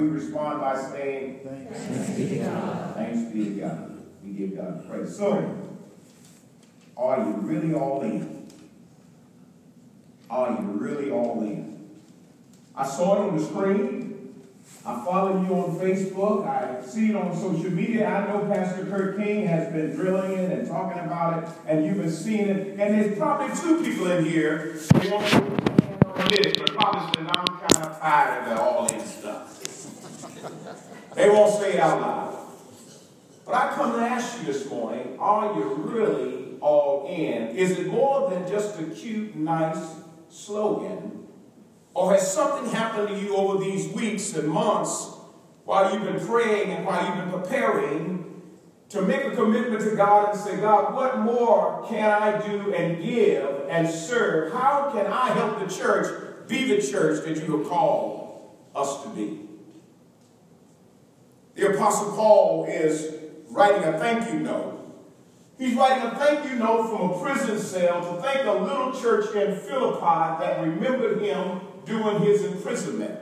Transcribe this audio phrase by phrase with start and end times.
[0.00, 2.94] we respond by saying, Thanks be to God.
[2.94, 4.02] Thanks be to God.
[4.24, 5.16] We give God praise.
[5.16, 5.56] So,
[6.96, 8.48] are you really all in?
[10.30, 11.90] Are you really all in?
[12.74, 14.06] I saw it on the screen.
[14.86, 16.46] I follow you on Facebook.
[16.46, 18.06] I see it on social media.
[18.08, 21.98] I know Pastor Kurt King has been drilling it and talking about it, and you've
[21.98, 22.68] been seeing it.
[22.68, 24.78] And there's probably two people in here.
[24.94, 25.28] They won't
[26.30, 29.59] this, but probably I'm kind of tired of the all in stuff.
[31.14, 32.40] They won't say it out loud.
[33.44, 37.56] But I come to ask you this morning, are you really all in?
[37.56, 39.96] Is it more than just a cute, nice
[40.28, 41.26] slogan?
[41.94, 45.16] Or has something happened to you over these weeks and months
[45.64, 48.42] while you've been praying and while you've been preparing
[48.90, 53.02] to make a commitment to God and say, God, what more can I do and
[53.02, 54.52] give and serve?
[54.52, 59.08] How can I help the church be the church that you have called us to
[59.10, 59.49] be?
[61.60, 63.16] The Apostle Paul is
[63.50, 64.78] writing a thank you note.
[65.58, 69.34] He's writing a thank you note from a prison cell to thank a little church
[69.34, 73.20] in Philippi that remembered him during his imprisonment.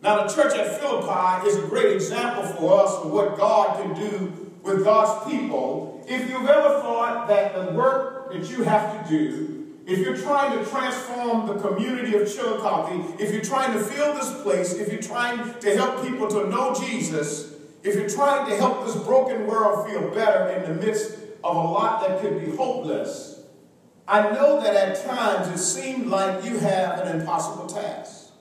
[0.00, 3.94] Now, the church at Philippi is a great example for us of what God can
[3.94, 6.02] do with God's people.
[6.08, 9.55] If you've ever thought that the work that you have to do,
[9.86, 14.42] if you're trying to transform the community of Chillicothe, if you're trying to fill this
[14.42, 18.84] place, if you're trying to help people to know Jesus, if you're trying to help
[18.84, 23.44] this broken world feel better in the midst of a lot that could be hopeless,
[24.08, 28.32] I know that at times it seemed like you have an impossible task.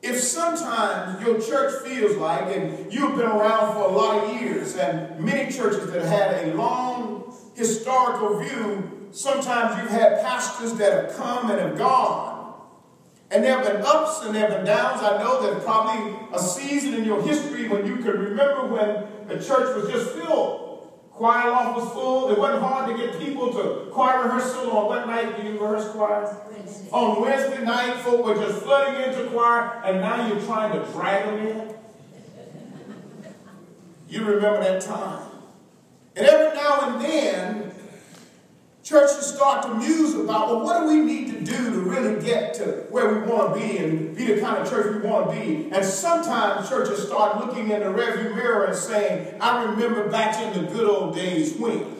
[0.00, 4.76] If sometimes your church feels like, and you've been around for a lot of years,
[4.76, 11.16] and many churches that had a long historical view, sometimes you've had pastors that have
[11.16, 12.36] come and have gone.
[13.30, 15.02] And there have been ups and there have been downs.
[15.02, 19.34] I know there's probably a season in your history when you can remember when the
[19.44, 20.68] church was just filled
[21.18, 22.30] Choir loft was full.
[22.30, 25.90] It wasn't hard to get people to choir rehearsal on what night do you rehearse
[25.90, 26.32] choir?
[26.48, 26.88] Wednesday.
[26.92, 31.24] On Wednesday night, folk were just flooding into choir, and now you're trying to drag
[31.24, 31.74] them in.
[34.08, 35.28] You remember that time.
[36.14, 37.67] And every now and then,
[38.88, 42.54] churches start to muse about, well, what do we need to do to really get
[42.54, 45.38] to where we want to be and be the kind of church we want to
[45.38, 45.70] be?
[45.70, 50.64] And sometimes churches start looking in the rearview mirror and saying, I remember back in
[50.64, 51.96] the good old days when.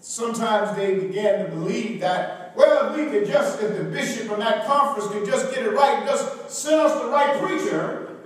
[0.00, 4.40] Sometimes they began to believe that, well, if we could just, if the bishop in
[4.40, 8.16] that conference could just get it right, just send us the right preacher,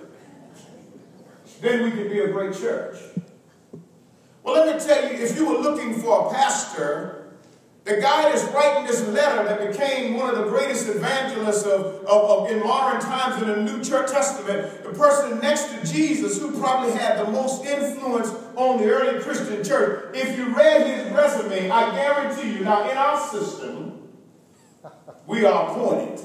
[1.60, 2.96] then we could be a great church.
[4.46, 7.32] Well, let me tell you, if you were looking for a pastor,
[7.82, 12.08] the guy that's writing this letter that became one of the greatest evangelists of, of,
[12.30, 16.56] of, in modern times in the New Church Testament, the person next to Jesus who
[16.60, 21.68] probably had the most influence on the early Christian church, if you read his resume,
[21.68, 24.10] I guarantee you, now in our system,
[25.26, 26.24] we are appointed.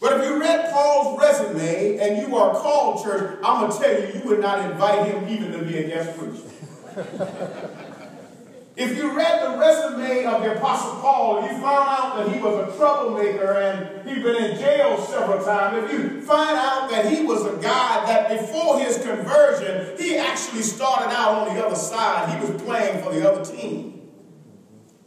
[0.00, 4.00] But if you read Paul's resume and you are called church, I'm going to tell
[4.00, 6.49] you, you would not invite him even to be a guest preacher.
[8.76, 12.68] if you read the resume of the Apostle Paul, you found out that he was
[12.68, 15.84] a troublemaker and he'd been in jail several times.
[15.84, 20.62] If you find out that he was a guy that before his conversion, he actually
[20.62, 24.08] started out on the other side, he was playing for the other team.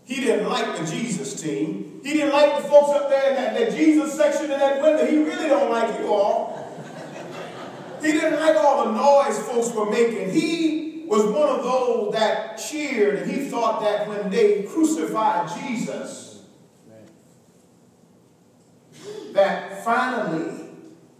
[0.05, 2.01] He didn't like the Jesus team.
[2.03, 5.05] He didn't like the folks up there in that, that Jesus section in that window.
[5.05, 6.53] He really don't like you all.
[8.01, 10.31] He didn't like all the noise folks were making.
[10.31, 10.82] He
[11.13, 16.41] was one of those that cheered and he thought that when they crucified Jesus,
[19.33, 20.69] that finally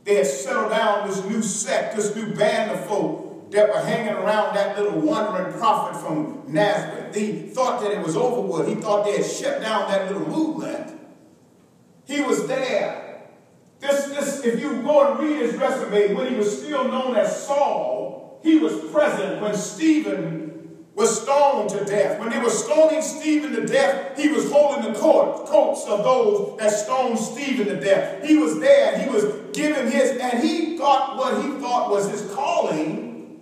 [0.04, 4.14] they had settled down this new sect, this new band of folk that were hanging
[4.14, 7.14] around that little wandering prophet from Nazareth.
[7.14, 8.68] He thought that it was over with.
[8.68, 11.00] He thought they had shut down that little movement.
[12.06, 13.22] He was there.
[13.80, 17.46] This, this, if you go and read his resume, when he was still known as
[17.46, 18.03] Saul,
[18.44, 22.20] he was present when Stephen was stoned to death.
[22.20, 26.60] When they were stoning Stephen to death, he was holding the coat, coats of those
[26.60, 28.24] that stoned Stephen to death.
[28.24, 29.00] He was there.
[29.00, 29.24] He was
[29.54, 33.42] giving his, and he got what he thought was his calling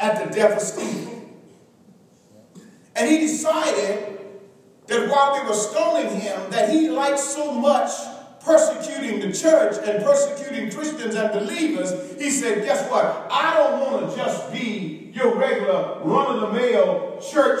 [0.00, 1.30] at the death of Stephen.
[2.94, 4.18] And he decided
[4.88, 7.90] that while they were stoning him, that he liked so much
[8.48, 13.28] persecuting the church and persecuting Christians and believers, he said, guess what?
[13.30, 17.60] I don't want to just be your regular run-of-the-mill church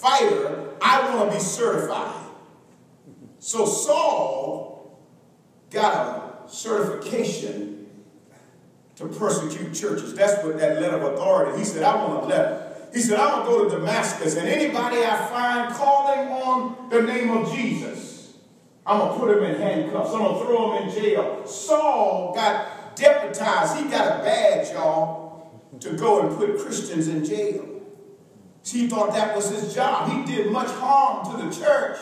[0.00, 0.70] fighter.
[0.82, 2.26] I want to be certified.
[3.38, 4.98] So Saul
[5.70, 7.86] got a certification
[8.96, 10.12] to persecute churches.
[10.14, 11.58] That's what that letter of authority.
[11.58, 12.62] He said, I want a letter.
[12.92, 17.02] He said, I'm going to go to Damascus, and anybody I find calling on the
[17.02, 18.05] name of Jesus,
[18.86, 20.12] I'm going to put him in handcuffs.
[20.12, 21.46] I'm going to throw him in jail.
[21.46, 23.76] Saul got deputized.
[23.76, 27.68] He got a badge, y'all, to go and put Christians in jail.
[28.64, 30.10] He thought that was his job.
[30.10, 31.98] He did much harm to the church.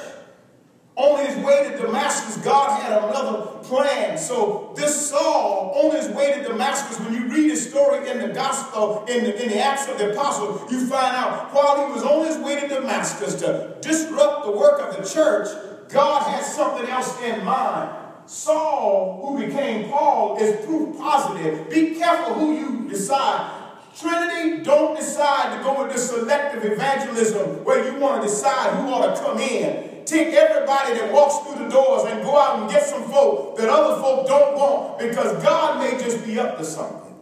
[0.97, 4.17] On his way to Damascus, God had another plan.
[4.17, 8.29] So this Saul, on his way to Damascus, when you read his story in the
[8.29, 12.05] gospel, in the, in the Acts of the Apostles, you find out while he was
[12.05, 15.49] on his way to Damascus to disrupt the work of the church,
[15.95, 17.97] God had something else in mind.
[18.27, 21.71] Saul, who became Paul, is proof positive.
[21.71, 23.63] Be careful who you decide.
[23.97, 28.93] Trinity, don't decide to go with this selective evangelism where you want to decide who
[28.93, 32.71] ought to come in take everybody that walks through the doors and go out and
[32.71, 36.65] get some folk that other folk don't want because God may just be up to
[36.65, 37.15] something.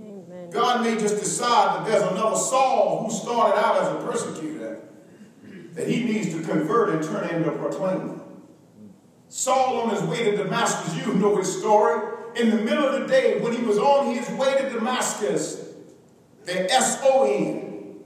[0.00, 0.50] Amen.
[0.50, 4.65] God may just decide that there's another Saul who started out as a persecutor
[5.76, 8.18] that he needs to convert and turn into a proclaimer.
[9.28, 12.14] Saul on his way to Damascus, you know his story.
[12.34, 15.74] In the middle of the day, when he was on his way to Damascus,
[16.44, 17.96] the S-O-N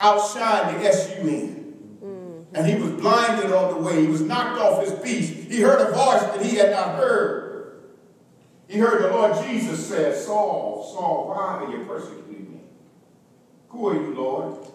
[0.00, 1.98] outshined the S-U-N.
[2.02, 2.56] Mm-hmm.
[2.56, 4.00] And he was blinded on the way.
[4.00, 5.28] He was knocked off his peace.
[5.28, 7.82] He heard a voice that he had not heard.
[8.66, 12.60] He heard the Lord Jesus say, Saul, Saul, why are you persecuting me?
[13.68, 14.66] Who are you, Lord?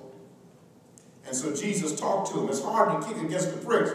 [1.25, 2.49] And so Jesus talked to him.
[2.49, 3.91] It's hard to kick against the pricks.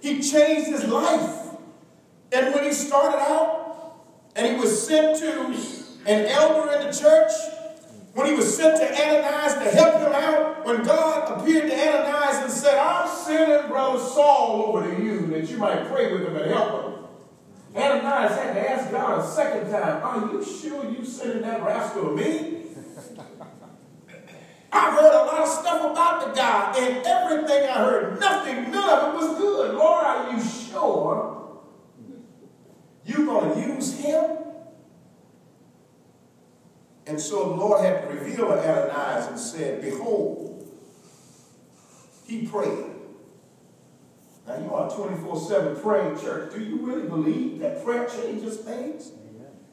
[0.00, 1.56] He changed his life.
[2.32, 3.94] And when he started out
[4.34, 5.46] and he was sent to
[6.06, 7.30] an elder in the church,
[8.14, 12.44] when he was sent to Ananias to help him out, when God appeared to Ananias
[12.44, 16.36] and said, I'm sending brother Saul over to you that you might pray with him
[16.36, 16.92] and help him.
[17.74, 22.10] Ananias had to ask God a second time, Are you sure you sending that rascal
[22.10, 22.58] to me?
[24.72, 28.88] I heard a lot of stuff about the guy, and everything I heard, nothing, none
[28.88, 29.74] of it was good.
[29.74, 31.60] Lord, are you sure
[33.04, 34.38] you're going to use him?
[37.06, 40.70] And so the Lord had revealed to Ananias and said, Behold,
[42.26, 42.86] he prayed.
[44.46, 46.54] Now you are 24-7 praying church.
[46.54, 49.12] Do you really believe that prayer changes things?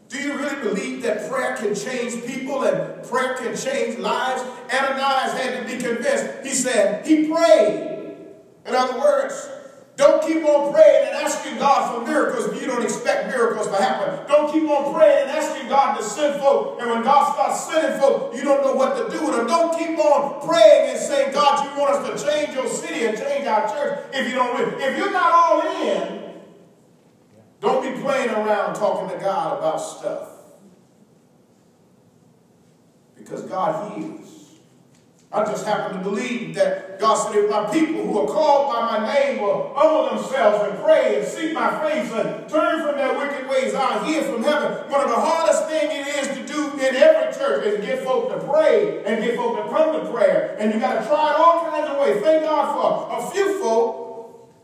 [0.09, 4.41] Do you really believe that prayer can change people and prayer can change lives?
[4.73, 6.43] Ananias had to be convinced.
[6.43, 8.17] He said, he prayed.
[8.65, 9.49] In other words,
[9.97, 13.75] don't keep on praying and asking God for miracles if you don't expect miracles to
[13.75, 14.25] happen.
[14.27, 16.81] Don't keep on praying and asking God to send folk.
[16.81, 19.45] And when God starts sending folk, you don't know what to do with them.
[19.45, 23.15] Don't keep on praying and saying, God, you want us to change your city and
[23.15, 24.83] change our church if you don't really.
[24.83, 26.28] If you're not all in,
[27.59, 30.29] don't be playing around talking to God about stuff.
[33.15, 34.39] Because God heals.
[35.31, 38.97] I just happen to believe that God said, if my people who are called by
[38.97, 43.15] my name will humble themselves and pray and seek my face and turn from their
[43.15, 44.89] wicked ways, I'll hear from heaven.
[44.89, 48.03] One of the hardest things it is to do in every church is to get
[48.03, 50.55] folk to pray and get folk to come to prayer.
[50.57, 52.23] And you got to try it all kinds of ways.
[52.23, 53.98] Thank God for a few folk.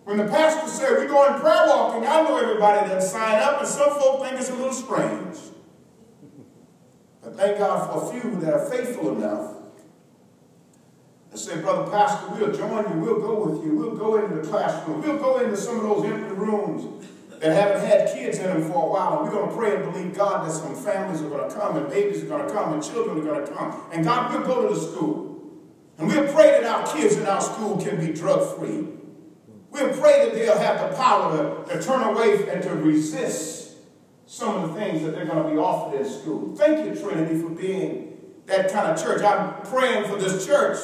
[0.06, 3.68] When the pastor said, we're going prayer walking, I know everybody that sign up, and
[3.68, 5.36] some folk think it's a little strange.
[7.24, 9.52] But thank God for a few that are faithful enough
[11.32, 14.48] and say, Brother Pastor, we'll join you, we'll go with you, we'll go into the
[14.48, 17.08] classroom, we'll go into some of those empty rooms
[17.40, 19.92] that haven't had kids in them for a while, and we're going to pray and
[19.92, 22.74] believe God that some families are going to come, and babies are going to come,
[22.74, 23.82] and children are going to come.
[23.92, 25.32] And God, we'll go to the school.
[25.98, 28.88] And we'll pray that our kids in our school can be drug-free.
[29.76, 33.74] We'll pray that they'll have the power to, to turn away and to resist
[34.26, 36.56] some of the things that they're going to be offered in school.
[36.56, 39.22] Thank you, Trinity, for being that kind of church.
[39.22, 40.78] I'm praying for this church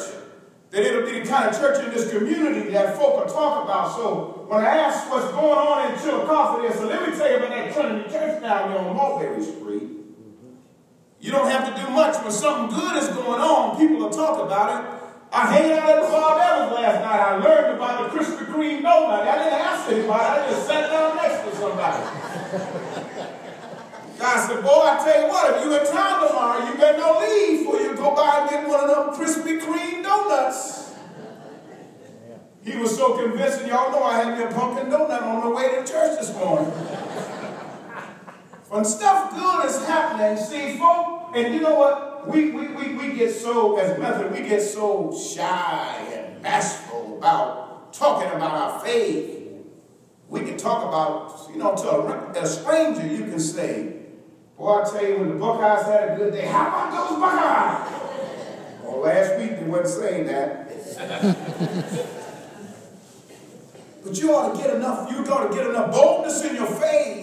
[0.72, 3.96] that it'll be the kind of church in this community that folk will talk about.
[3.96, 7.50] So when I ask what's going on in Chillicothe, they let me tell you about
[7.50, 9.84] that Trinity Church down there on Mulberry Street.
[11.22, 12.22] You don't have to do much.
[12.22, 15.01] When something good is going on, people will talk about it.
[15.34, 17.20] I hanging out at the Bob last night.
[17.20, 19.28] I learned about the Krispy Kreme donut.
[19.28, 20.24] I didn't ask anybody.
[20.24, 22.04] I just sat down next to somebody.
[24.24, 27.22] I said, boy, I tell you what, if you in town tomorrow, you better not
[27.22, 30.94] leave before you go by and get one of them Krispy Kreme donuts.
[32.64, 35.70] He was so convincing, y'all know I had me a pumpkin donut on the way
[35.70, 36.70] to church this morning.
[38.70, 42.11] when stuff good is happening, see, folk, and you know what?
[42.28, 47.94] We, we, we, we get so, as method, we get so shy and bashful about
[47.94, 49.40] talking about our faith.
[50.30, 53.98] We can talk about, you know, to a, a stranger, you can say,
[54.58, 57.88] Boy, I tell you, when the Buckeyes had a good day, how about those Buckeyes?
[58.84, 60.70] well, last week they wasn't saying that.
[64.04, 67.21] but you ought to get enough, you ought to get enough boldness in your faith.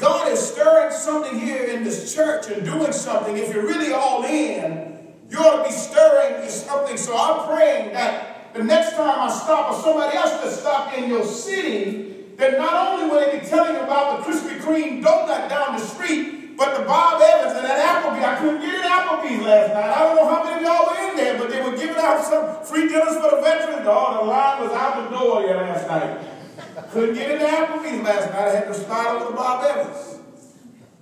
[0.00, 3.36] God is stirring something here in this church and doing something.
[3.36, 6.96] If you're really all in, you ought to be stirring something.
[6.96, 11.10] So I'm praying that the next time I stop or somebody else to stop in
[11.10, 15.76] your city, that not only will they be telling about the Krispy Kreme donut down
[15.76, 18.24] the street, but the Bob Evans and that Applebee's.
[18.24, 19.90] I couldn't get an Applebee's last night.
[19.90, 22.24] I don't know how many of y'all were in there, but they were giving out
[22.24, 23.86] some free dinners for the veterans.
[23.86, 26.37] Oh, the line was out the door last night.
[26.90, 28.48] Couldn't get into Applebee's last night.
[28.48, 30.20] I had to start over the Bob Evans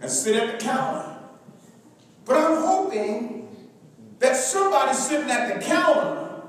[0.00, 1.16] and sit at the counter.
[2.25, 3.49] But I'm hoping
[4.19, 6.43] that somebody sitting at the counter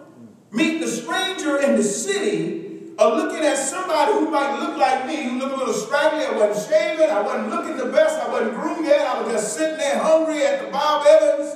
[0.51, 5.29] meet the stranger in the city or looking at somebody who might look like me,
[5.29, 8.55] who look a little scraggly, I wasn't shaving, I wasn't looking the best, I wasn't
[8.55, 11.55] groomed yet, I was just sitting there hungry at the Bob Evans.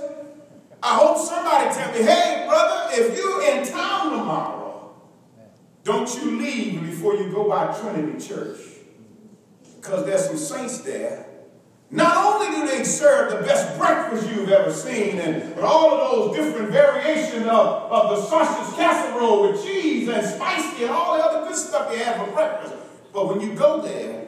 [0.83, 4.60] I hope somebody tell me, hey, brother, if you're in town tomorrow,
[5.83, 8.59] don't you leave before you go by Trinity Church.
[9.77, 11.31] Because there's some saints there
[11.91, 16.35] not only do they serve the best breakfast you've ever seen, and all of those
[16.37, 21.47] different variations of, of the sausage casserole with cheese and spicy and all the other
[21.47, 22.75] good stuff they have for breakfast,
[23.11, 24.25] but when you go there,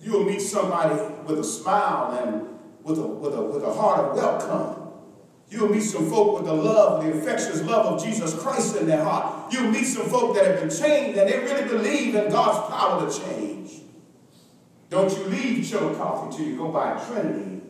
[0.00, 0.94] you'll meet somebody
[1.26, 2.48] with a smile and
[2.82, 4.83] with a, with a, with a heart of welcome.
[5.50, 9.04] You'll meet some folk with the love, the infectious love of Jesus Christ in their
[9.04, 9.52] heart.
[9.52, 13.08] You'll meet some folk that have been changed and they really believe in God's power
[13.08, 13.82] to change.
[14.90, 17.62] Don't you leave Chillicothe till you go by Trinity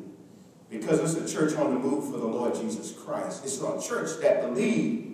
[0.71, 3.45] because it's a church on the move for the Lord Jesus Christ.
[3.45, 5.13] It's a church that believes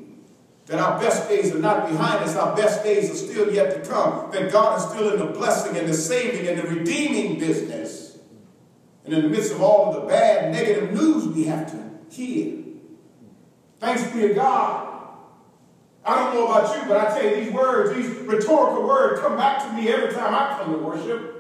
[0.67, 3.91] that our best days are not behind us, our best days are still yet to
[3.91, 8.19] come, that God is still in the blessing and the saving and the redeeming business.
[9.05, 12.65] And in the midst of all of the bad, negative news we have to hear.
[13.79, 14.91] Thanks be to God.
[16.05, 19.37] I don't know about you, but I tell you, these words, these rhetorical words come
[19.37, 21.37] back to me every time I come to worship.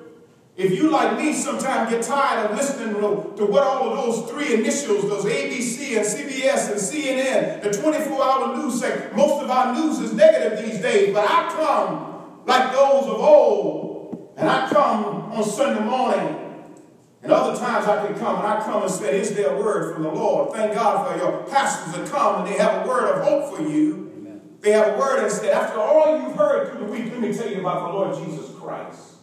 [0.57, 4.55] If you, like me, sometimes get tired of listening to what all of those three
[4.55, 9.75] initials, those ABC and CBS and CNN, the 24 hour news say, most of our
[9.75, 12.11] news is negative these days, but I come
[12.47, 16.40] like those of old, and I come on Sunday morning.
[17.23, 19.95] And other times I can come and I come and say, Is there a word
[19.95, 20.55] from the Lord?
[20.55, 23.62] Thank God for your pastors that come and they have a word of hope for
[23.62, 24.11] you.
[24.17, 24.41] Amen.
[24.61, 27.33] They have a word and said, After all you've heard through the week, let me
[27.35, 29.17] tell you about the Lord Jesus Christ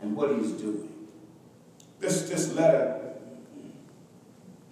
[0.00, 0.88] and what he's doing.
[2.00, 3.00] This, this letter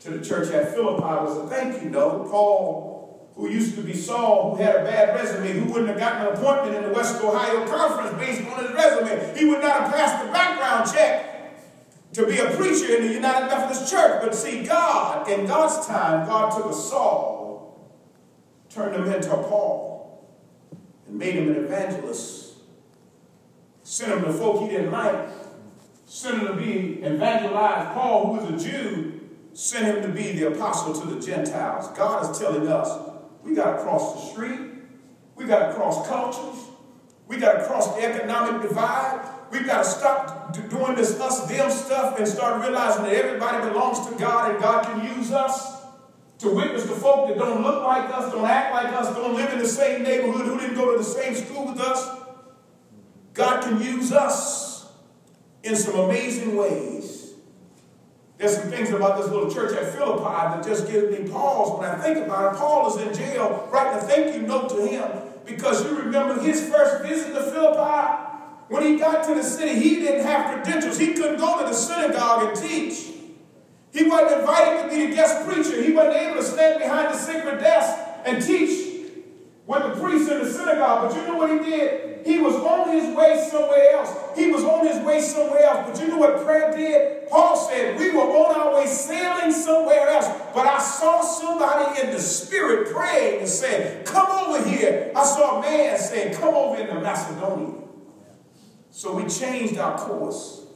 [0.00, 2.30] to the church at Philippi was a thank you note.
[2.30, 6.26] Paul, who used to be Saul, who had a bad resume, who wouldn't have gotten
[6.26, 9.38] an appointment in the West Ohio Conference based on his resume.
[9.38, 11.27] He would not have passed the background check
[12.12, 14.22] to be a preacher in the United Methodist Church.
[14.22, 17.92] But see, God, in God's time, God took a Saul,
[18.70, 20.26] turned him into a Paul,
[21.06, 22.48] and made him an evangelist
[23.88, 25.30] sent him to folk he didn't like,
[26.04, 27.94] sent him to be evangelized.
[27.94, 29.20] Paul, who was a Jew,
[29.54, 31.88] sent him to be the apostle to the Gentiles.
[31.96, 34.60] God is telling us we got to cross the street,
[35.36, 36.67] we got to cross cultures,
[37.28, 39.28] we got to cross the economic divide.
[39.50, 44.06] We've got to stop doing this us them stuff and start realizing that everybody belongs
[44.08, 45.82] to God and God can use us
[46.38, 49.52] to witness to folk that don't look like us, don't act like us, don't live
[49.52, 52.18] in the same neighborhood, who didn't go to the same school with us.
[53.34, 54.90] God can use us
[55.62, 57.34] in some amazing ways.
[58.38, 61.90] There's some things about this little church at Philippi that just gives me pause when
[61.90, 62.58] I think about it.
[62.58, 66.68] Paul is in jail writing a thank you note to him because you remember his
[66.68, 68.24] first visit to Philippi.
[68.68, 70.98] When he got to the city, he didn't have credentials.
[70.98, 73.06] He couldn't go to the synagogue and teach.
[73.92, 75.82] He wasn't invited to be a guest preacher.
[75.82, 78.87] He wasn't able to stand behind the sacred desk and teach
[79.68, 81.08] with the priest in the synagogue.
[81.08, 82.26] But you know what he did?
[82.26, 84.10] He was on his way somewhere else.
[84.34, 85.90] He was on his way somewhere else.
[85.90, 87.28] But you know what prayer did?
[87.28, 90.26] Paul said, We were on our way sailing somewhere else.
[90.54, 95.12] But I saw somebody in the spirit praying and saying, Come over here.
[95.14, 97.74] I saw a man saying, Come over into Macedonia.
[98.90, 100.66] So we changed our course.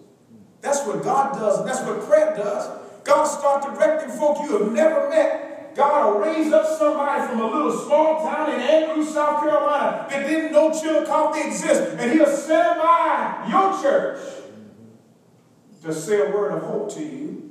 [0.61, 2.69] That's what God does, that's what prayer does.
[3.05, 7.47] God starts directing folk you have never met God will raise up somebody from a
[7.47, 12.79] little small town in Andrews, South Carolina that didn't know Chillicothe exists, and he'll send
[12.79, 14.21] by your church
[15.83, 17.51] to say a word of hope to you.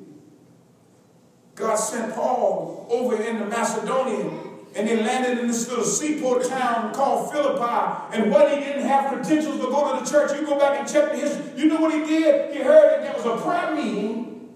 [1.56, 4.32] God sent Paul over into Macedonia
[4.74, 8.16] and they landed in this little seaport town called Philippi.
[8.16, 10.88] And what he didn't have credentials to go to the church, you go back and
[10.90, 11.44] check the history.
[11.58, 12.56] You know what he did?
[12.56, 14.50] He heard that there was a prayer meeting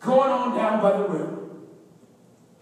[0.00, 1.37] going on down by the river.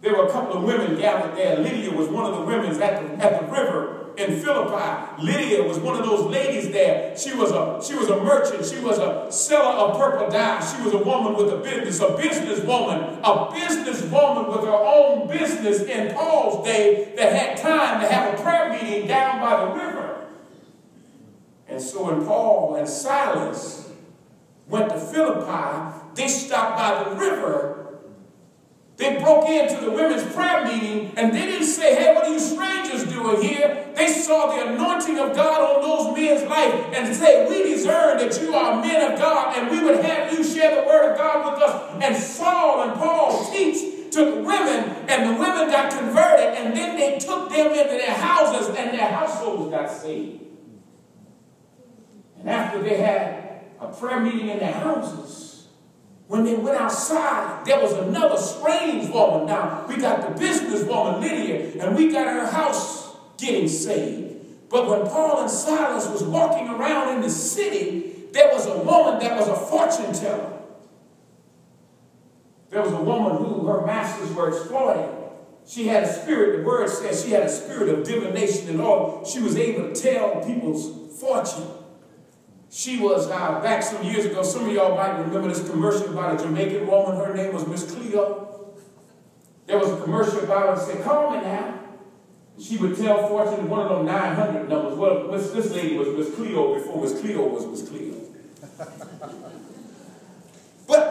[0.01, 1.59] There were a couple of women gathered there.
[1.59, 5.23] Lydia was one of the women at the, at the river in Philippi.
[5.23, 7.17] Lydia was one of those ladies there.
[7.17, 8.65] She was a she was a merchant.
[8.65, 10.61] She was a seller of purple dye.
[10.61, 15.83] She was a woman with a business, a businesswoman, a businesswoman with her own business
[15.83, 20.27] in Paul's day that had time to have a prayer meeting down by the river.
[21.69, 23.91] And so when Paul and Silas
[24.69, 27.76] went to Philippi, they stopped by the river
[28.97, 32.41] they broke into the women's prayer meeting and they didn't say, hey, what are you
[32.41, 33.93] strangers doing here?
[33.95, 38.41] They saw the anointing of God on those men's life and say, we discern that
[38.41, 41.53] you are men of God and we would have you share the word of God
[41.53, 42.03] with us.
[42.03, 46.97] And Saul and Paul teach to the women and the women got converted and then
[46.97, 50.43] they took them into their houses and their households got saved.
[52.39, 55.56] And after they had a prayer meeting in their houses,
[56.29, 59.47] when they went outside, there was another strange woman.
[59.47, 64.69] Now, we got the businesswoman Lydia, and we got her house getting saved.
[64.69, 69.21] But when Paul and Silas was walking around in the city, there was a woman
[69.21, 70.53] that was a fortune teller.
[72.71, 75.09] There was a woman who her masters were exploiting.
[75.65, 79.25] She had a spirit, the word says she had a spirit of divination and all.
[79.25, 81.69] She was able to tell people's fortune.
[82.77, 84.43] She was uh, back some years ago.
[84.43, 87.17] Some of y'all might remember this commercial about a Jamaican woman.
[87.17, 88.75] Her name was Miss Cleo.
[89.65, 91.81] There was a commercial about her said, Call me now.
[92.61, 94.99] She would tell fortune one of them 900 numbers.
[94.99, 98.13] Well, this lady was Miss Cleo before Miss Cleo was Miss Cleo.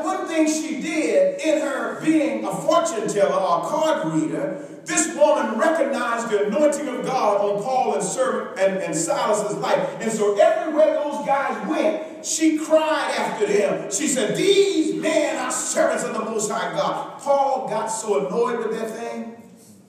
[0.06, 5.16] One thing she did in her being a fortune teller or a card reader, this
[5.16, 9.98] woman recognized the anointing of God on Paul and, servant and, and Silas's life.
[10.00, 13.92] And so everywhere those guys went, she cried after them.
[13.92, 17.20] She said, These men are servants of the Most High God.
[17.20, 19.42] Paul got so annoyed with that thing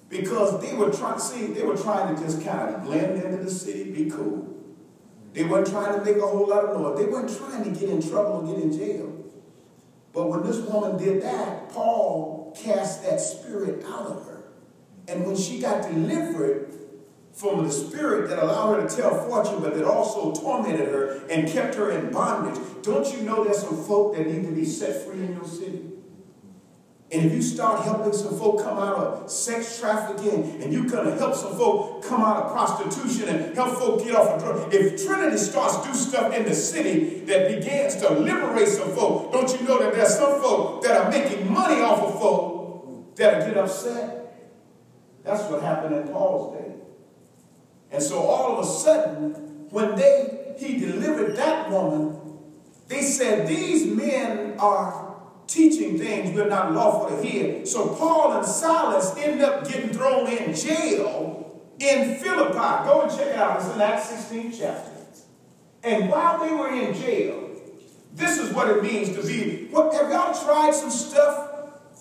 [0.09, 3.51] because they were trying, see, they were trying to just kind of blend into the
[3.51, 4.55] city, be cool.
[5.33, 6.99] They weren't trying to make a whole lot of noise.
[6.99, 9.26] They weren't trying to get in trouble or get in jail.
[10.17, 14.45] But when this woman did that, Paul cast that spirit out of her.
[15.09, 16.73] And when she got delivered
[17.35, 21.47] from the spirit that allowed her to tell fortune, but that also tormented her and
[21.47, 25.05] kept her in bondage, don't you know there's some folk that need to be set
[25.05, 25.83] free in your city?
[27.13, 31.07] And if you start helping some folk come out of sex trafficking, and you're going
[31.07, 34.75] to help some folk come out of prostitution and help folk get off of drugs,
[34.75, 39.49] if Trinity starts do stuff in the city that begins to liberate some folk, don't
[39.53, 43.57] you know that there's some folk that are making money off of folk that'll get
[43.57, 44.51] upset?
[45.23, 46.73] That's what happened in Paul's day.
[47.93, 52.19] And so all of a sudden, when they he delivered that woman,
[52.89, 55.06] they said, These men are
[55.47, 57.65] teaching things we're not lawful to hear.
[57.67, 62.85] So Paul and Silas end up getting thrown in jail in Philippi.
[62.85, 63.61] Go and check it out.
[63.61, 64.91] It's in Acts 16 chapter.
[65.85, 67.51] And while they were in jail,
[68.13, 69.67] this is what it means to be.
[69.71, 71.47] What, have y'all tried some stuff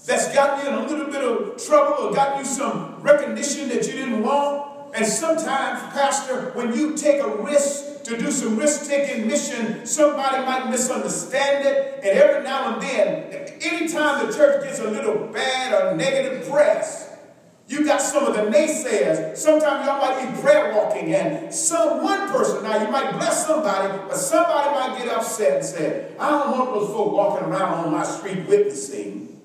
[0.05, 3.86] that's gotten you in a little bit of trouble or gotten you some recognition that
[3.88, 4.64] you didn't want.
[4.95, 10.69] And sometimes, Pastor, when you take a risk to do some risk-taking mission, somebody might
[10.69, 11.99] misunderstand it.
[12.03, 17.13] And every now and then, anytime the church gets a little bad or negative press,
[17.67, 19.36] you got some of the naysayers.
[19.36, 23.88] Sometimes y'all might be prayer walking, and some one person, now you might bless somebody,
[24.08, 27.91] but somebody might get upset and say, I don't want those folk walking around on
[27.91, 29.41] my street witnessing.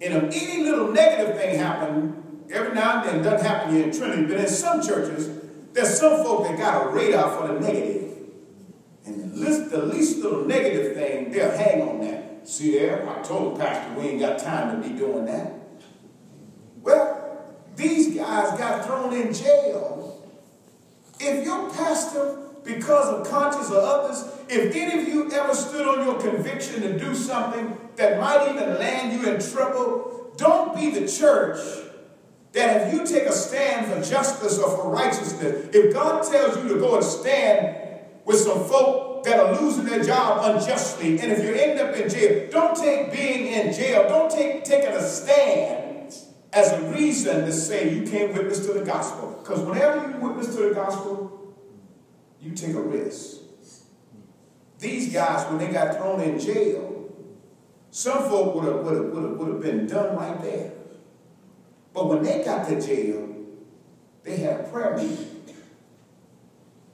[0.00, 2.21] And if any little negative thing happen,
[2.52, 5.30] every now and then, it doesn't happen here in Trinity, but in some churches,
[5.72, 8.18] there's some folk that got a radar for the negative.
[9.04, 12.48] And the least, the least little negative thing, they'll hang on that.
[12.48, 15.52] See there, I told the pastor we ain't got time to be doing that.
[16.82, 20.22] Well, these guys got thrown in jail.
[21.18, 26.04] If your pastor, because of conscience of others, if any of you ever stood on
[26.04, 31.08] your conviction to do something that might even land you in trouble, don't be the
[31.08, 31.58] church
[32.52, 36.68] that if you take a stand for justice or for righteousness, if God tells you
[36.74, 41.42] to go and stand with some folk that are losing their job unjustly, and if
[41.42, 46.14] you end up in jail, don't take being in jail, don't take taking a stand
[46.52, 49.38] as a reason to say you can't witness to the gospel.
[49.42, 51.54] Because whenever you witness to the gospel,
[52.40, 53.38] you take a risk.
[54.78, 56.92] These guys, when they got thrown in jail,
[57.90, 60.72] some folk would have, would have, would have, been done right there.
[61.92, 63.28] But when they got to jail,
[64.22, 65.44] they had prayer meeting.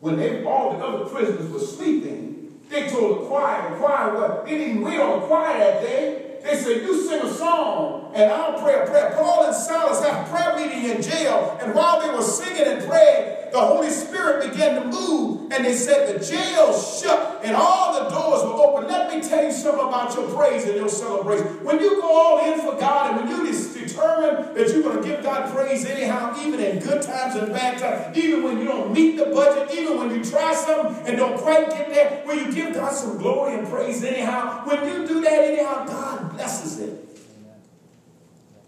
[0.00, 4.44] When they, all the other prisoners were sleeping, they told the choir, the choir, what?
[4.46, 6.24] They didn't wait on the choir that day.
[6.42, 9.12] They said, you sing a song and I'll pray a prayer.
[9.16, 11.58] Paul and Silas had a prayer meeting in jail.
[11.60, 15.50] And while they were singing and praying, the Holy Spirit began to move.
[15.50, 18.88] And they said the jail shut and all the doors were open.
[18.88, 21.64] Let me tell you something about your praise and your celebration.
[21.64, 23.50] When you go all in for God and when you
[23.98, 27.78] determine that you're going to give God praise anyhow, even in good times and bad
[27.78, 31.38] times, even when you don't meet the budget, even when you try something and don't
[31.38, 35.20] quite get there, when you give God some glory and praise anyhow, when you do
[35.22, 37.04] that anyhow, God blesses it.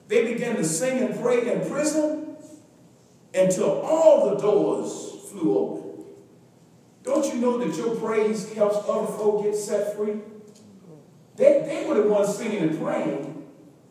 [0.08, 2.36] They began to sing and pray in prison
[3.32, 6.04] until all the doors flew open.
[7.02, 10.20] Don't you know that your praise helps other folk get set free?
[11.36, 13.39] They, they were the ones singing and praying,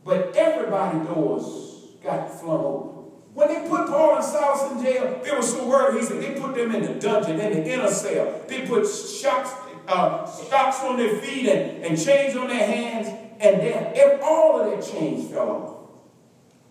[0.10, 3.12] but everybody doors got flung open.
[3.36, 6.02] When they put Paul and Silas in jail, they were so worried.
[6.02, 8.42] He said they put them in the dungeon, in the inner cell.
[8.48, 9.52] They put shocks,
[9.88, 13.08] uh, stocks on their feet and, and chains on their hands,
[13.40, 15.76] and then if all of their chains fell off.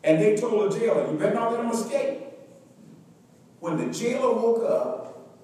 [0.02, 2.18] And they told the jailer, you better not let them escape.
[3.60, 5.36] When the jailer woke up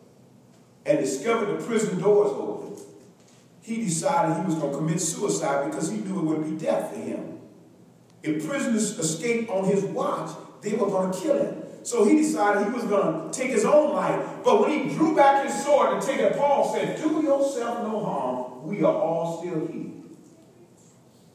[0.84, 2.84] and discovered the prison doors open,
[3.62, 6.92] he decided he was going to commit suicide because he knew it would be death
[6.92, 7.33] for him.
[8.24, 10.30] If prisoners escaped on his watch,
[10.62, 11.62] they were going to kill him.
[11.82, 14.18] So he decided he was going to take his own life.
[14.42, 18.02] But when he drew back his sword to take it, Paul said, Do yourself no
[18.02, 18.66] harm.
[18.66, 19.92] We are all still here.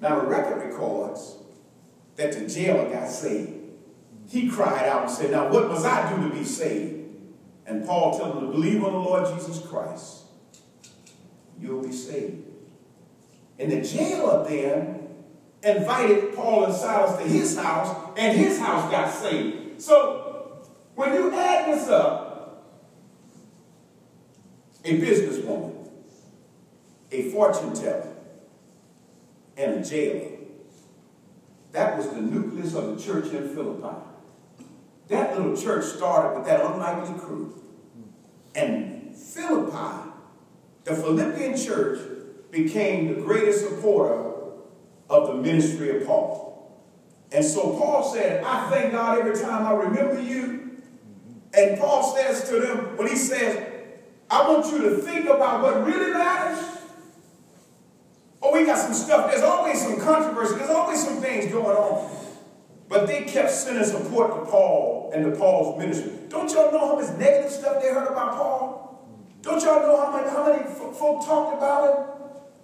[0.01, 1.35] Now, the record records
[2.15, 3.53] that the jailer got saved.
[4.27, 7.05] He cried out and said, Now, what must I do to be saved?
[7.67, 10.23] And Paul told him to believe on the Lord Jesus Christ.
[11.59, 12.47] You'll be saved.
[13.59, 15.08] And the jailer then
[15.63, 19.81] invited Paul and Silas to his house, and his house got saved.
[19.81, 20.61] So,
[20.95, 22.65] when you add this up,
[24.85, 25.89] a businesswoman,
[27.11, 28.13] a fortune teller,
[29.57, 30.39] and a jailer
[31.71, 33.95] that was the nucleus of the church in Philippi.
[35.07, 37.61] That little church started with that unlikely crew.
[38.55, 40.09] And Philippi,
[40.83, 41.99] the Philippian church,
[42.51, 44.28] became the greatest supporter
[45.09, 46.47] of the ministry of Paul.
[47.31, 50.81] And so Paul said, I thank God every time I remember you.
[51.53, 53.65] And Paul says to them, when he says,
[54.29, 56.79] I want you to think about what really matters
[58.41, 59.29] Oh, we got some stuff.
[59.29, 60.55] There's always some controversy.
[60.55, 62.09] There's always some things going on.
[62.87, 66.13] But they kept sending support to Paul and to Paul's ministry.
[66.29, 69.09] Don't y'all know how much negative stuff they heard about Paul?
[69.41, 72.18] Don't y'all know how many, how many folk talked about him?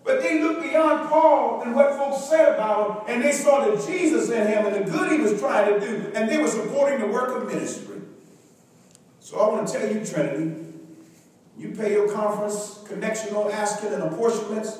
[0.05, 3.85] But they looked beyond Paul and what folks said about him, and they saw the
[3.85, 6.99] Jesus in him and the good he was trying to do, and they were supporting
[6.99, 8.01] the work of ministry.
[9.19, 10.63] So I want to tell you, Trinity,
[11.57, 14.79] you pay your conference, connectional, asking, and apportionments,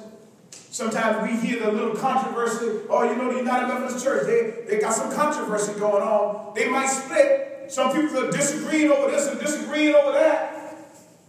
[0.76, 2.82] Sometimes we hear the little controversy.
[2.90, 6.54] Oh, you know, the United Methodist Church, they, they got some controversy going on.
[6.54, 7.72] They might split.
[7.72, 10.76] Some people are disagreeing over this and disagreeing over that.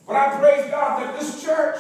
[0.05, 1.79] But I praise God that this church,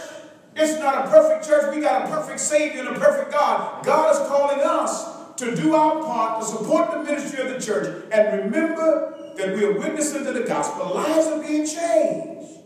[0.56, 1.74] it's not a perfect church.
[1.74, 3.84] We got a perfect Savior and a perfect God.
[3.84, 8.04] God is calling us to do our part to support the ministry of the church
[8.10, 10.94] and remember that we are witnessing to the gospel.
[10.94, 12.60] Lives are being changed.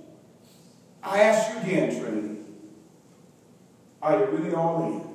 [1.02, 2.40] I ask you again, Trinity.
[4.00, 5.10] Are you really all in?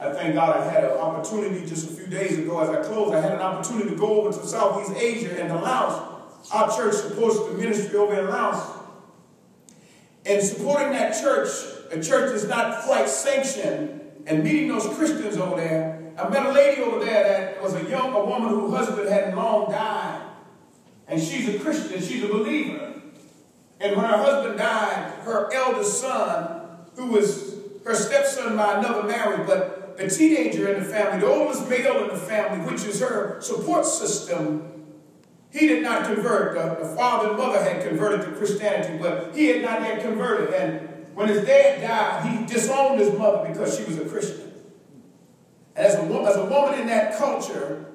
[0.00, 3.14] I thank God I had an opportunity just a few days ago as I closed.
[3.14, 6.50] I had an opportunity to go over to Southeast Asia and to Laos.
[6.50, 8.81] Our church supports the ministry over in Laos.
[10.24, 11.48] And supporting that church,
[11.90, 16.52] a church that's not quite sanctioned, and meeting those Christians over there, I met a
[16.52, 20.22] lady over there that was a young, a woman whose husband had long died.
[21.08, 23.02] And she's a Christian, she's a believer.
[23.80, 26.60] And when her husband died, her eldest son
[26.94, 31.68] who was her stepson by another marriage, but the teenager in the family, the oldest
[31.68, 34.71] male in the family, which is her support system,
[35.52, 36.54] he did not convert.
[36.54, 40.54] The, the father and mother had converted to Christianity, but he had not yet converted.
[40.54, 44.50] And when his dad died, he disowned his mother because she was a Christian.
[45.76, 47.86] And as a, as a woman in that culture,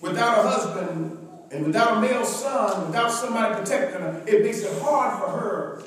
[0.00, 1.18] without a husband
[1.50, 5.82] and without a male son, without somebody protecting her, it makes it hard for her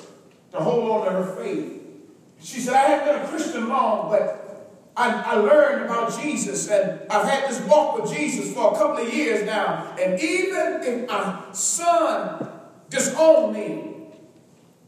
[0.52, 1.82] to hold on to her faith.
[2.40, 4.45] She said, I haven't been a Christian long, but
[4.98, 9.06] I, I learned about Jesus and I've had this walk with Jesus for a couple
[9.06, 9.96] of years now.
[10.00, 12.50] And even if my son
[12.90, 13.94] disowned me,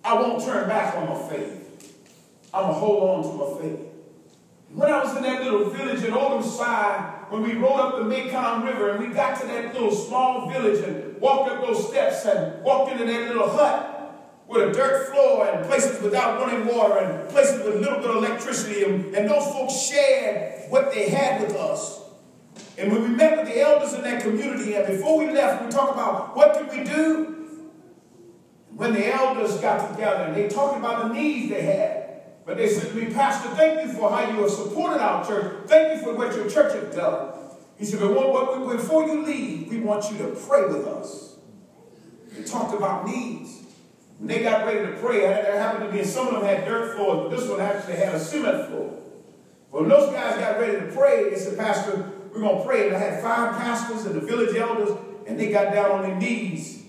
[0.04, 2.04] I won't turn back on my faith.
[2.54, 3.88] I'm going to hold on to my faith.
[4.74, 8.66] When I was in that little village in Oldhamside when we rode up the Mekong
[8.66, 12.64] River and we got to that little small village and walked up those steps and
[12.64, 13.97] walked into that little hut
[14.48, 18.10] with a dirt floor and places without running water and places with a little bit
[18.10, 18.84] of electricity.
[18.84, 22.02] And, and those folks shared what they had with us.
[22.78, 25.70] And when we met with the elders in that community, and before we left, we
[25.70, 27.34] talked about what could we do?
[28.76, 32.08] When the elders got together and they talked about the needs they had.
[32.46, 35.68] But they said to me, Pastor, thank you for how you have supported our church.
[35.68, 37.34] Thank you for what your church has done.
[37.78, 41.36] He said, but what, before you leave, we want you to pray with us.
[42.32, 43.67] They talked about needs.
[44.18, 46.96] When they got ready to pray, there happened to be, some of them had dirt
[46.96, 48.98] floors, but this one actually had a cement floor.
[49.70, 52.88] When those guys got ready to pray, they said, Pastor, we're going to pray.
[52.88, 56.16] And I had five pastors and the village elders, and they got down on their
[56.16, 56.84] knees.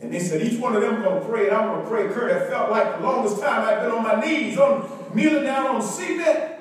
[0.00, 2.08] And they said, each one of them going to pray, and I'm going to pray.
[2.08, 5.66] Kurt, it felt like the longest time I've been on my knees, on kneeling down
[5.76, 6.54] on cement.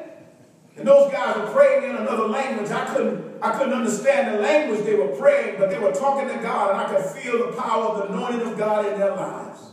[0.78, 2.70] And those guys were praying in another language.
[2.70, 6.42] I couldn't, I couldn't understand the language they were praying, but they were talking to
[6.44, 9.73] God, and I could feel the power of the anointing of God in their lives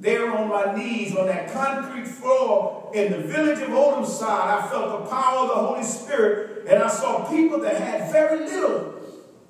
[0.00, 5.04] there on my knees on that concrete floor in the village of Oldhamside, I felt
[5.04, 8.94] the power of the Holy Spirit, and I saw people that had very little,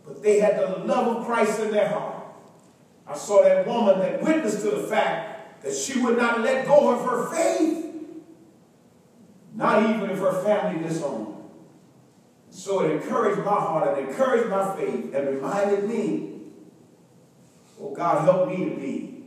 [0.04, 2.24] but they had the love of Christ in their heart.
[3.06, 6.94] I saw that woman that witnessed to the fact that she would not let go
[6.94, 7.86] of her faith,
[9.54, 11.42] not even if her family disowned her.
[12.50, 16.40] So it encouraged my heart and encouraged my faith and reminded me,
[17.80, 19.19] oh God, help me to be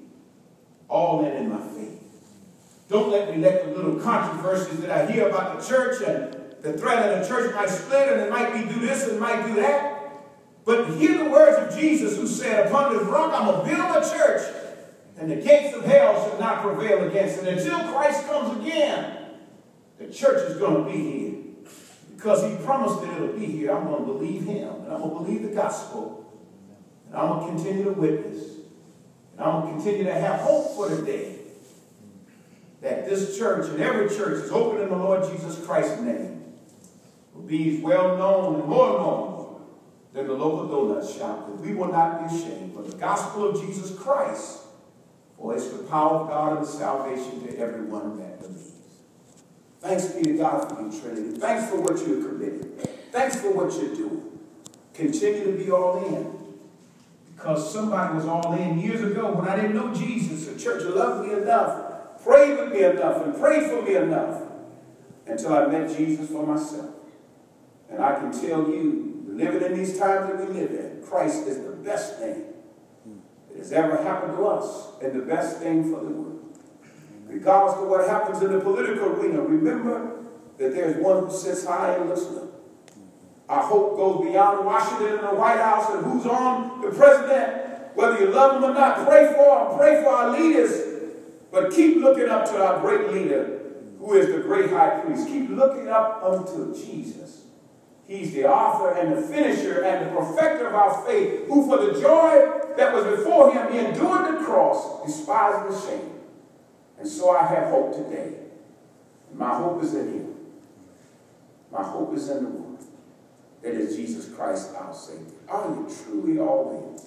[0.89, 2.00] all in in my faith.
[2.89, 6.74] Don't let me let the little controversies that I hear about the church and the
[6.78, 9.46] threat that the church might split and it might be do this and it might
[9.48, 9.93] do that.
[10.65, 14.04] But hear the words of Jesus who said, Upon this rock I'm going to build
[14.04, 14.56] a church,
[15.17, 17.48] and the gates of hell shall not prevail against it.
[17.48, 19.17] Until Christ comes again,
[20.00, 21.34] the church is going to be here.
[22.15, 23.76] Because he promised that it'll be here.
[23.76, 26.32] I'm going to believe him, and I'm going to believe the gospel,
[27.08, 28.43] and I'm going to continue to witness.
[29.34, 31.39] And I'm going to continue to have hope for the day
[32.82, 36.43] that this church and every church is open in the Lord Jesus Christ's name
[37.34, 39.65] will be well known and more known
[40.13, 41.48] than the local donut shop.
[41.48, 42.76] That we will not be ashamed.
[42.76, 44.60] But the gospel of Jesus Christ,
[45.38, 48.72] for it's the power of God and salvation to everyone that believes.
[49.82, 51.39] Thanks be to God for you, Trinity.
[51.39, 52.80] Thanks for what you're committed.
[53.12, 54.39] Thanks for what you're doing.
[54.93, 56.42] Continue to be all in.
[57.43, 60.47] Because somebody was all in years ago when I didn't know Jesus.
[60.47, 64.43] The church loved me enough, prayed with me enough, and prayed for me enough
[65.27, 66.91] until I met Jesus for myself.
[67.89, 71.58] And I can tell you, living in these times that we live in, Christ is
[71.65, 72.45] the best thing
[73.49, 76.58] that has ever happened to us and the best thing for the world.
[77.27, 80.23] Regardless of what happens in the political arena, remember
[80.58, 82.53] that there's one who sits high and looks low.
[83.49, 87.95] Our hope goes beyond Washington and the White House and who's on the president.
[87.95, 90.93] Whether you love them or not, pray for them, pray for our leaders.
[91.51, 93.62] But keep looking up to our great leader,
[93.99, 95.27] who is the great high priest.
[95.27, 97.43] Keep looking up unto Jesus.
[98.08, 101.99] He's the author and the finisher and the perfecter of our faith, who for the
[102.01, 106.12] joy that was before him, he endured the cross, despising the shame.
[106.99, 108.34] And so I have hope today.
[109.34, 110.36] My hope is in him.
[111.71, 112.49] My hope is in the
[113.63, 115.26] that is Jesus Christ our Savior.
[115.47, 117.04] Are you truly all in?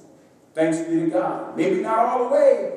[0.55, 1.57] Thanks be to God.
[1.57, 2.73] Maybe not all the way,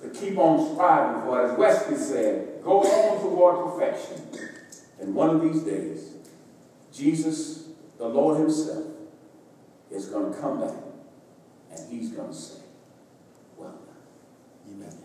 [0.00, 1.50] but keep on striving for.
[1.50, 4.22] As Wesley said, go on toward perfection.
[5.00, 6.12] And one of these days,
[6.92, 7.68] Jesus,
[7.98, 8.84] the Lord himself,
[9.90, 10.74] is going to come back
[11.70, 12.60] and he's going to say,
[13.56, 14.74] well done.
[14.74, 15.03] Amen.